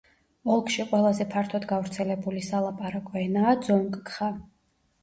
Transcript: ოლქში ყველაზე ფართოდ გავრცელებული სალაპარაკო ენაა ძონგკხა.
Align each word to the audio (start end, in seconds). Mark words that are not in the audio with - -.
ოლქში 0.53 0.85
ყველაზე 0.93 1.27
ფართოდ 1.35 1.67
გავრცელებული 1.73 2.45
სალაპარაკო 2.49 3.25
ენაა 3.29 3.57
ძონგკხა. 3.71 4.35